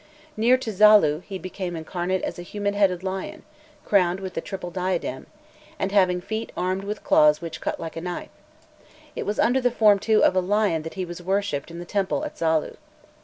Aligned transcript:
Near 0.35 0.57
to 0.57 0.71
Zalû 0.71 1.21
he 1.25 1.37
became 1.37 1.75
incarnate 1.75 2.23
as 2.23 2.39
a 2.39 2.41
human 2.41 2.73
headed 2.73 3.03
lion, 3.03 3.43
crowned 3.85 4.19
with 4.19 4.33
the 4.33 4.41
triple 4.41 4.71
diadem, 4.71 5.27
and 5.77 5.91
having 5.91 6.21
feet 6.21 6.51
armed 6.57 6.85
with 6.85 7.03
claws 7.03 7.39
which 7.39 7.61
cut 7.61 7.79
like 7.79 7.95
a 7.95 8.01
knife; 8.01 8.31
it 9.15 9.27
was 9.27 9.37
under 9.37 9.61
the 9.61 9.69
form, 9.69 9.99
too, 9.99 10.23
of 10.23 10.35
a 10.35 10.41
lion 10.41 10.81
that 10.81 10.95
he 10.95 11.05
was 11.05 11.21
worshipped 11.21 11.69
in 11.69 11.77
the 11.77 11.85
temple 11.85 12.25
at 12.25 12.33
Zalû. 12.33 12.77